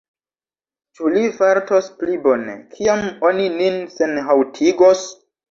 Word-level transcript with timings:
Ĉu 0.99 1.11
li 1.15 1.25
fartos 1.35 1.89
pli 1.99 2.15
bone, 2.23 2.57
kiam 2.73 3.05
oni 3.31 3.47
nin 3.61 3.79
senhaŭtigos? 4.01 5.07